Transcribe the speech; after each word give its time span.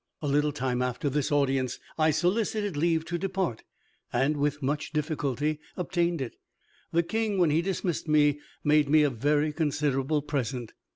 A 0.23 0.27
little 0.27 0.51
time 0.51 0.81
after 0.81 1.11
this 1.11 1.31
audience 1.31 1.77
I 1.95 2.09
solicited 2.09 2.75
leave 2.75 3.05
to 3.05 3.19
depart, 3.19 3.61
and 4.11 4.35
with 4.35 4.63
much 4.63 4.91
difficulty 4.93 5.59
obtained 5.77 6.21
it. 6.21 6.37
The 6.91 7.03
king, 7.03 7.37
when 7.37 7.51
he 7.51 7.61
dismissed 7.61 8.07
me, 8.07 8.39
made 8.63 8.89
me 8.89 9.03
a 9.03 9.11
very 9.11 9.53
considerable 9.53 10.23
present. 10.23 10.73